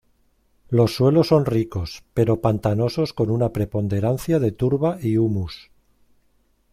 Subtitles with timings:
[0.69, 5.69] Los suelos son ricos, pero pantanosos con una preponderancia de turba y humus.